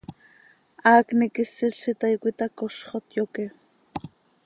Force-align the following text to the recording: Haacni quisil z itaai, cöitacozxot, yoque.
Haacni 0.85 1.27
quisil 1.35 1.73
z 1.81 1.93
itaai, 1.93 2.19
cöitacozxot, 2.23 3.05
yoque. 3.17 3.45